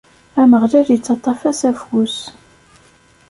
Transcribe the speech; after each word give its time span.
Ameɣlal 0.41 0.87
ittaṭṭaf-as 0.95 1.61
afus. 1.69 2.17